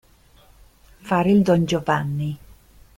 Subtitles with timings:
[1.01, 2.37] Fare il Don Giovanni.